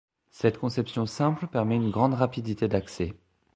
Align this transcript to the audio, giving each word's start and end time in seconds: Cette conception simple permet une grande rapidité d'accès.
Cette 0.31 0.57
conception 0.57 1.05
simple 1.05 1.45
permet 1.45 1.75
une 1.75 1.91
grande 1.91 2.15
rapidité 2.15 2.67
d'accès. 2.67 3.13